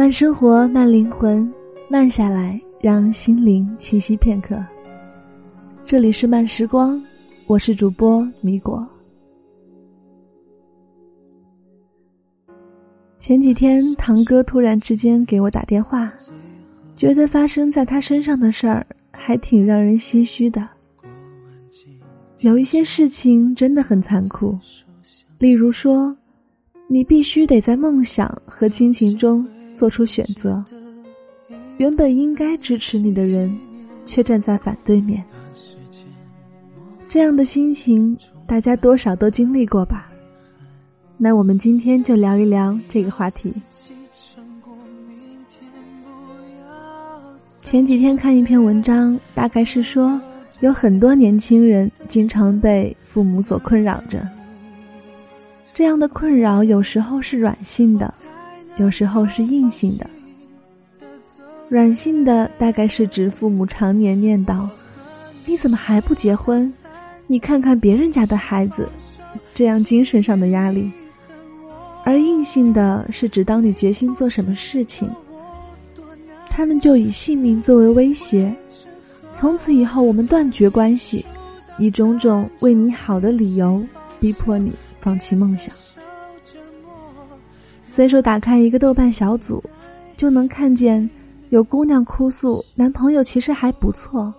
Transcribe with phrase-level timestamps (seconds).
[0.00, 1.46] 慢生活，慢灵魂，
[1.90, 4.56] 慢下来，让心灵栖息片刻。
[5.84, 6.98] 这里是慢时光，
[7.46, 8.88] 我是主播米果。
[13.18, 16.10] 前几天，堂哥突然之间给我打电话，
[16.96, 20.66] 觉得发生在他身上的事儿还挺让人唏嘘的。
[22.38, 24.58] 有一些事情真的很残酷，
[25.36, 26.16] 例如说，
[26.88, 29.46] 你必须得在梦想和亲情中
[29.80, 30.62] 做出选择。
[31.78, 33.58] 原本应该支持你的人，
[34.04, 35.24] 却站在反对面。
[37.08, 38.14] 这样的心情，
[38.46, 40.06] 大家多少都经历过吧？
[41.16, 43.54] 那我们今天就聊一聊这个话题。
[47.64, 50.20] 前几天看一篇文章，大概是说。
[50.60, 54.28] 有很多年轻人经常被父母所困扰着，
[55.72, 58.12] 这样的困扰有时候是软性的，
[58.76, 60.08] 有时候是硬性的。
[61.68, 64.68] 软性的大概是指父母常年念叨
[65.46, 66.72] ：“你怎么还不结婚？
[67.26, 68.88] 你看看别人家的孩子。”
[69.54, 70.90] 这样精神上的压力。
[72.02, 75.08] 而硬性的是指当你决心做什么事情，
[76.48, 78.52] 他们就以性命作为威胁。
[79.32, 81.24] 从此以后，我们断绝关系，
[81.78, 83.80] 以种种为你好的理由
[84.18, 85.72] 逼迫你放弃梦想。
[87.86, 89.62] 随手打开一个豆瓣小组，
[90.16, 91.08] 就能看见
[91.48, 94.32] 有姑娘哭诉，男朋友其实还不错，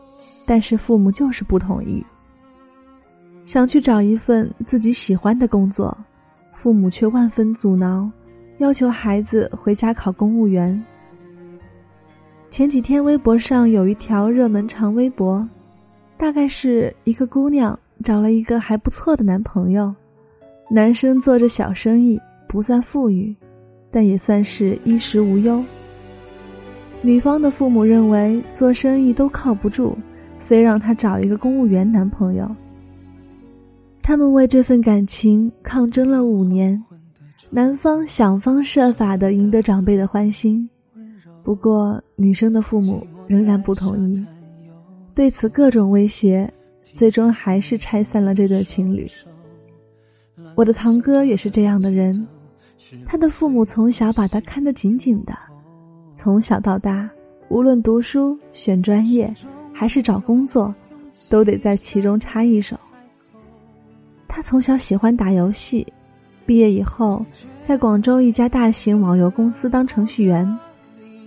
[0.45, 2.03] 但是父母就是不同意。
[3.43, 5.97] 想去找一份自己喜欢的工作，
[6.53, 8.09] 父母却万分阻挠，
[8.59, 10.81] 要求孩子回家考公务员。
[12.49, 15.45] 前几天，微博上有一条热门长微博，
[16.17, 19.93] 大概是一个姑娘找了一个还不错的男朋友，
[20.69, 22.19] 男生做着小生意，
[22.51, 23.33] 不算富裕，
[23.89, 25.63] 但也算是衣食无忧。
[27.01, 29.95] 女方的父母认为做生意都靠不住，
[30.37, 32.53] 非让她找一个公务员男朋友。
[34.01, 36.83] 他们为这份感情抗争了五年，
[37.49, 40.69] 男方想方设法的赢得长辈的欢心。
[41.43, 44.25] 不过，女生的父母仍然不同意，
[45.15, 46.51] 对此各种威胁，
[46.95, 49.09] 最终还是拆散了这对情侣。
[50.55, 52.27] 我的堂哥也是这样的人，
[53.05, 55.33] 他的父母从小把他看得紧紧的，
[56.15, 57.09] 从小到大，
[57.49, 59.33] 无论读书、选专业，
[59.73, 60.73] 还是找工作，
[61.29, 62.77] 都得在其中插一手。
[64.27, 65.85] 他从小喜欢打游戏，
[66.45, 67.25] 毕业以后，
[67.61, 70.57] 在广州一家大型网游公司当程序员。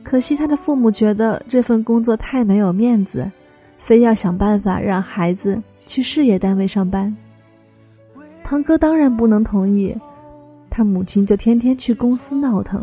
[0.03, 3.31] 可惜他的父母觉得这份工作太没有面子，
[3.79, 7.15] 非要想办法让孩子去事业单位上班。
[8.43, 9.97] 堂哥当然不能同意，
[10.77, 12.83] 他母亲就天天去公司闹腾，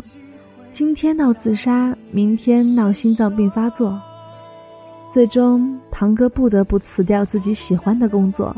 [0.70, 4.00] 今天闹自杀，明天闹心脏病发作。
[5.12, 8.56] 最终，堂哥不得不辞掉自己喜欢的工作，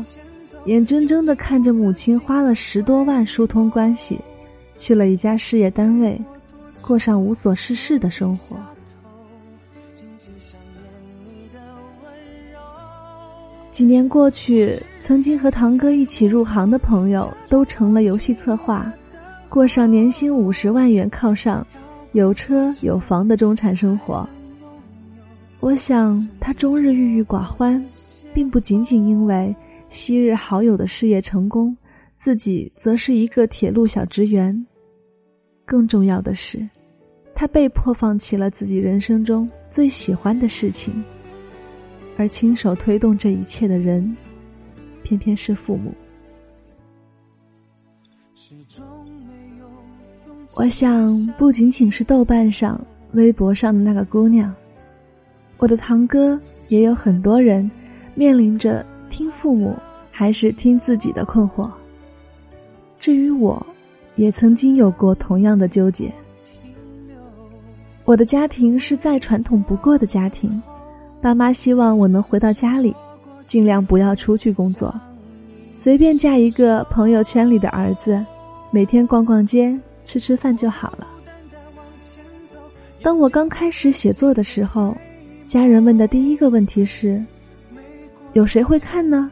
[0.67, 4.17] 眼睁睁的看着母亲花了十多万疏通关系，
[4.77, 6.17] 去了一家事业单位。
[6.81, 8.55] 过上无所事事的生活。
[13.69, 18.89] 几年过去，曾经和堂哥一起入行的朋友都成了游戏策划，
[19.49, 21.65] 过上年薪五十万元靠上、
[22.11, 24.27] 有车有房的中产生活。
[25.61, 27.83] 我想，他终日郁郁寡欢，
[28.33, 29.55] 并不仅仅因为
[29.89, 31.75] 昔日好友的事业成功，
[32.17, 34.65] 自己则是一个铁路小职员。
[35.65, 36.67] 更重要的是，
[37.33, 41.03] 他被迫放弃了自己人生中最喜欢的事情，
[42.17, 44.15] 而亲手推动这一切的人，
[45.01, 45.93] 偏偏是父母。
[50.55, 52.79] 我想，不仅仅是豆瓣上、
[53.13, 54.53] 微博上的那个姑娘，
[55.57, 57.69] 我的堂哥也有很多人
[58.13, 59.75] 面临着听父母
[60.11, 61.69] 还是听自己的困惑。
[62.99, 63.65] 至于我。
[64.17, 66.09] 也曾经有过同样的纠结。
[68.05, 70.63] 我的家庭是再传统不过的家庭，
[71.21, 72.95] 爸妈希望我能回到家里，
[73.43, 74.97] 尽量不要出去工作，
[75.77, 78.23] 随便嫁一个朋友圈里的儿子，
[78.71, 81.07] 每天逛逛街、吃吃饭就好了。
[83.01, 84.95] 当我刚开始写作的时候，
[85.45, 87.23] 家人问的第一个问题是：
[88.33, 89.29] 有谁会看呢？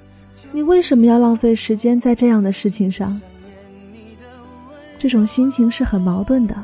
[0.52, 3.20] 你为什么要浪费时间在这样的事情上？
[5.00, 6.56] 这种心情是很矛盾的，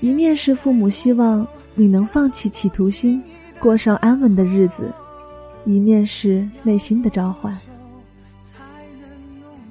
[0.00, 3.22] 一面是父母希望你能放弃企图心，
[3.60, 4.90] 过上安稳的日子，
[5.66, 7.54] 一面是内心的召唤。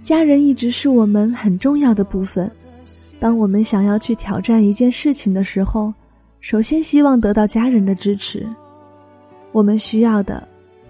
[0.04, 2.52] 家人一直是我们很重要的部分，
[3.22, 5.94] 当我们想要去挑战一件事情的时候，
[6.42, 8.46] 首先希望得到家人的支持。
[9.54, 10.46] 我们需要的，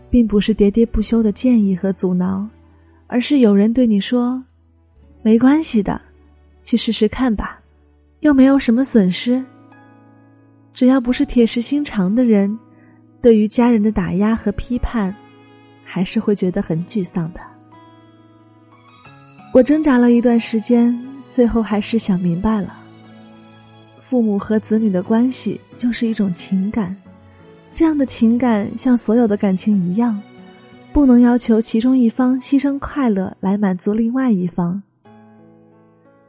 [0.10, 2.44] 并不是喋喋不休的建议和阻挠，
[3.06, 4.44] 而是有人对你说
[5.22, 6.02] ：“没关系的，
[6.64, 7.60] 去试试看吧，
[8.22, 9.46] 又没有什么损失。”
[10.74, 12.58] 只要不是铁石心肠的人，
[13.22, 15.16] 对于家人的打压和批判，
[15.84, 17.40] 还是会觉得很沮丧的。
[19.54, 21.00] 我挣扎了一段时间，
[21.32, 22.76] 最后还是想明白了：
[24.02, 26.96] 父母和子女的关系就是一种情感。
[27.72, 30.20] 这样的情感像所有的感情一样，
[30.92, 34.82] 不能要求其中一方牺牲快乐来满足另外一方。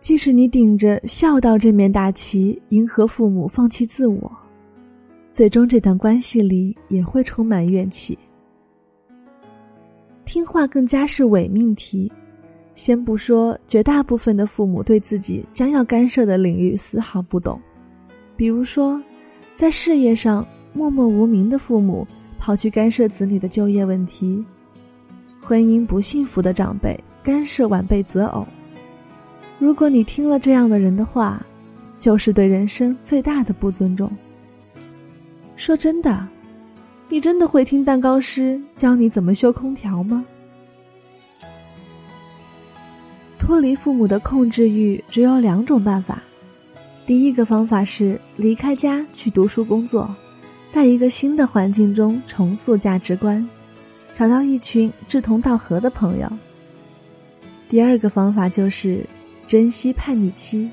[0.03, 4.31] 即使你顶着孝道这面大旗，迎合父母，放弃自我，
[5.32, 8.19] 最终这段关系里也会充满怨气。
[10.27, 12.12] 听话更加是伪命题。
[12.75, 17.61] 先不说绝大部分的父母对自己将要干涉的领域丝毫不懂，
[18.37, 19.00] 比如说，
[19.56, 20.47] 在事业上。
[20.76, 22.05] 默默无名的父母
[22.37, 24.44] 跑去干涉子女的就业问题，
[25.41, 28.44] 婚姻不幸福的长辈干涉晚辈择偶。
[29.61, 31.41] 如果你听了这样的人的话，
[32.00, 34.11] 就是对人生最大的不尊重。
[35.55, 36.27] 说真的，
[37.09, 40.25] 你真的会听蛋糕师教你怎么修空调吗？
[43.44, 46.23] 脱离父母的控制欲只有两种办法，
[47.05, 50.08] 第一个方法是离开家去读书工作。
[50.73, 53.46] 在一个新的环境中重塑价值观，
[54.14, 56.29] 找到一群志同道合的朋友。
[57.69, 59.05] 第二个方法就是
[59.46, 60.70] 珍惜叛逆期。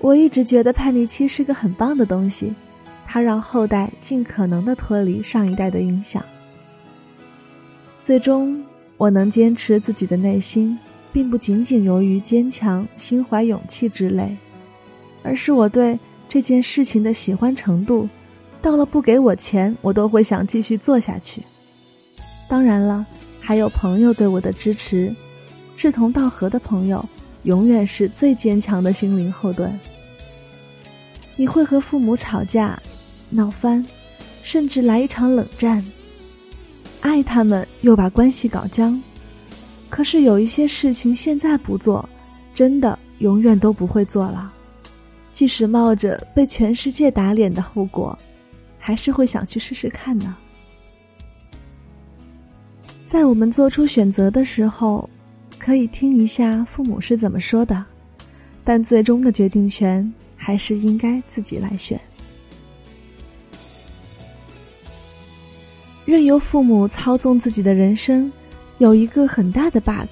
[0.00, 2.52] 我一直觉得叛逆期是个很棒的东西，
[3.06, 6.20] 它让后代尽可能的脱离上一代的影响。
[8.02, 8.60] 最终，
[8.96, 10.76] 我能坚持自己的内心，
[11.14, 14.36] 并不仅仅由于坚强、心怀勇气之类，
[15.22, 15.96] 而是我对
[16.28, 18.08] 这件事情的喜欢程度。
[18.60, 21.40] 到了不给我钱，我都会想继续做下去。
[22.48, 23.06] 当然了，
[23.40, 25.14] 还有朋友对我的支持，
[25.76, 27.04] 志同道合的朋友
[27.44, 29.72] 永远是最坚强的心灵后盾。
[31.36, 32.76] 你会和父母吵架、
[33.30, 33.86] 闹翻，
[34.42, 35.84] 甚至来一场冷战。
[37.02, 39.00] 爱他们又把关系搞僵，
[39.94, 42.08] 可是有一些事情现在不做，
[42.52, 44.52] 真的永远都不会做了，
[45.32, 48.18] 即使冒着被全世界打脸的后果。
[48.76, 50.36] 还是会想去试试看呢。
[53.06, 55.08] 在我们做出选择的时候，
[55.60, 57.84] 可以听一下父母是怎么说的，
[58.64, 61.98] 但最终的决定权还是应该自己来选。
[66.04, 68.30] 任由父母操纵自己的人生，
[68.78, 70.08] 有一个很大的 bug，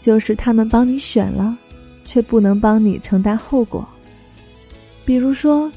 [0.00, 1.56] 就是他们帮你选了，
[2.04, 3.86] 却不能帮你承担后果。
[5.04, 5.70] 比如说。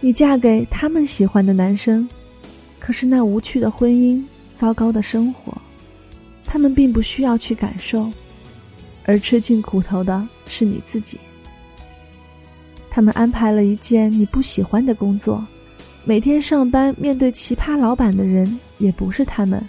[0.00, 2.08] 你嫁给他们喜欢的男生，
[2.78, 4.22] 可是那无趣的婚姻、
[4.56, 5.52] 糟糕的生活，
[6.44, 8.08] 他们并不需要去感受，
[9.06, 11.18] 而吃尽苦头的是你自己。
[12.88, 15.44] 他们安排了一件你不喜欢的工作，
[16.04, 19.60] 每天上班面对奇葩老板的人也不是他们，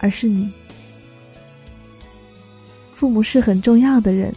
[0.00, 0.50] 而是你。
[2.94, 4.32] 父母是很重要的人，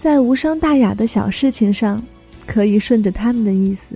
[0.00, 2.02] 在无伤大雅的小事情上，
[2.46, 3.94] 可以顺着他们的意思。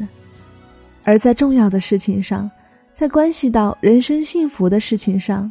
[1.02, 2.49] 而在重要的事情上，
[2.94, 5.50] 在关系到人生幸福的事情上，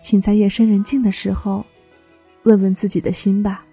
[0.00, 1.66] 请在夜深人静的时候，
[2.44, 3.64] 问问自己的心吧。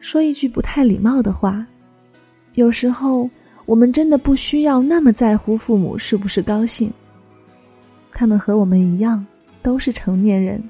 [0.00, 1.64] 说一句不太礼貌的话，
[2.54, 3.30] 有时候
[3.64, 6.92] 我们真的不需要那么在乎父母是不是高兴。
[8.12, 9.24] 他们和我们一样，
[9.62, 10.62] 都是成年人，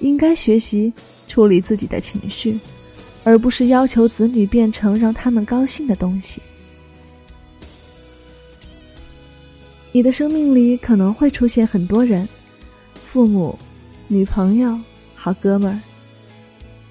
[0.00, 0.92] 应该学习
[1.26, 2.58] 处理自己的情绪，
[3.24, 6.40] 而不是要求子女变成让他们高兴的东西。
[9.90, 12.28] 你的生命里可能会出现很多人，
[12.94, 13.58] 父母、
[14.06, 14.78] 女朋友、
[15.14, 15.80] 好哥们儿。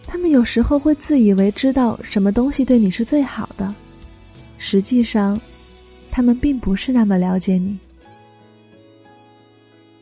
[0.05, 3.73] 他们有时候会自以为知道什么东西对你是最好的，
[4.57, 5.39] 实际上，
[6.09, 7.77] 他们并不是那么了解你。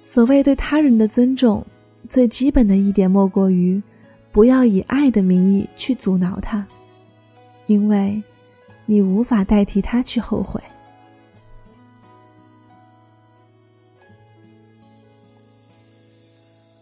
[0.04, 1.66] 所谓对他人的尊重，
[2.06, 3.82] 最基本的一点莫过于，
[4.32, 6.66] 不要以爱的名义去阻挠他，
[7.68, 8.22] 因为，
[8.86, 10.62] 你无法代替他去后悔。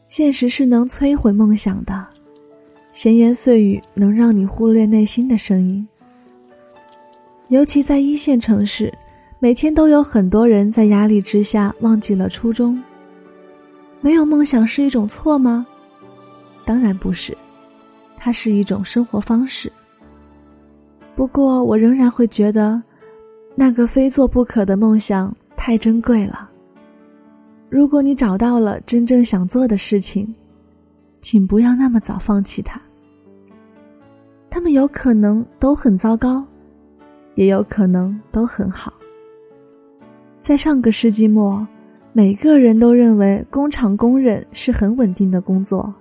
[0.08, 2.08] 现实是能摧毁梦想的，
[2.92, 5.88] 闲言碎语能让你忽略内心的声音。
[7.48, 8.94] 尤其在一线城市，
[9.40, 12.80] 每天都有很多人在压力之下忘记了初衷。
[14.04, 15.66] 没有梦想是一种错吗？
[16.66, 17.36] 当然不是，
[18.18, 19.72] 它是一种生活方式。
[21.16, 22.84] 不过，我仍然会觉得，
[23.56, 26.50] 那个非做不可的梦想太珍贵了。
[27.70, 30.36] 如果你找到了真正想做的事情，
[31.22, 32.82] 请不要那么早放弃它。
[34.50, 36.46] 他们有可能都很糟糕，
[37.36, 38.92] 也有可能都很好。
[40.42, 41.66] 在上个世纪末，
[42.16, 45.92] 每个人都认为工厂工人是很稳定的工作，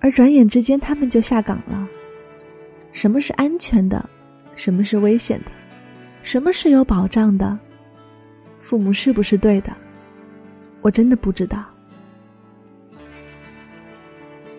[0.00, 1.88] 而转眼之间他们就下岗了。
[2.92, 4.06] 什么是安全的？
[4.54, 5.50] 什么是危险的？
[6.22, 7.58] 什么是有保障的？
[8.60, 9.72] 父母是不是对的？
[10.82, 11.64] 我真的不知道。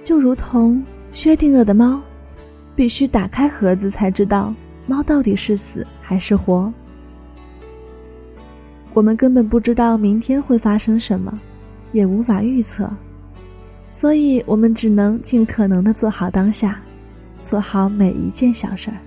[0.03, 2.01] 就如同薛定谔的猫。
[2.75, 4.55] 必须打开盒子才知道
[4.87, 6.71] 猫到底是死还是活。
[8.99, 11.33] 我们根本不知道明天会发生什么，
[11.93, 12.91] 也无法预测，
[13.93, 16.81] 所以我们只能尽可能的做好当下，
[17.45, 18.97] 做好每一件小事儿。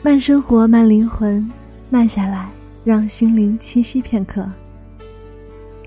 [0.00, 1.50] 慢生活，慢灵魂，
[1.90, 2.48] 慢下来，
[2.84, 4.48] 让心灵栖息片刻。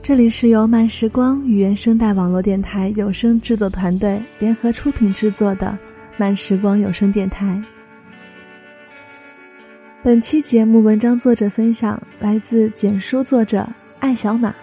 [0.01, 5.77] 这里是由慢时光与原声带网络电台有声制作团队联合出品制作的
[6.17, 7.63] 慢时光有声电台。
[10.06, 14.54] 本期节目文章作者分享来自简书作者艾小马。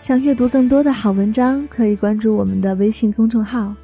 [0.00, 3.74] 想阅读更多的好文章，可以关注我们的微信公众号，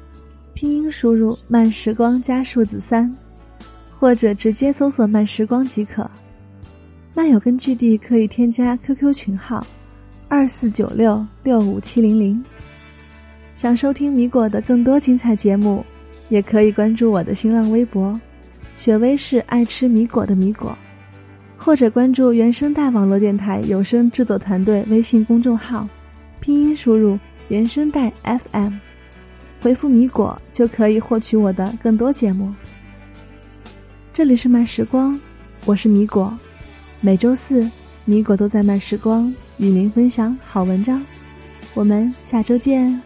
[0.55, 3.15] 拼音输入“慢时光”加数字三，
[3.99, 6.09] 或者直接搜索“慢时光”即可。
[7.13, 9.63] 漫友根据地可以添加 QQ 群号。
[10.27, 12.43] 二四九六六五七零零，
[13.53, 15.85] 想收听米果的更多精彩节目，
[16.29, 18.19] 也可以关注我的新浪微博
[18.77, 20.77] “雪薇是爱吃米果的米果”，
[21.57, 25.85] 或者关注原声带网络电台有声制作团队微信公众号，
[26.39, 27.19] 拼音输入
[27.49, 28.73] “原声带 FM”，
[29.61, 32.53] 回复“米果”就可以获取我的更多节目。
[34.13, 35.19] 这里是慢时光，
[35.65, 36.31] 我是米果，
[37.01, 37.69] 每周四
[38.05, 39.33] 米果都在慢时光。
[39.57, 41.03] 与您分享好文章，
[41.73, 43.01] 我们下周见。